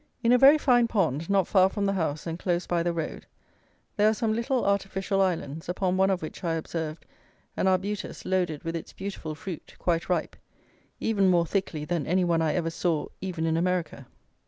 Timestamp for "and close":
2.25-2.65